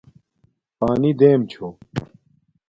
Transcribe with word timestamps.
پانی 0.77 1.11
دیم 1.19 1.41
چھوم 1.51 1.73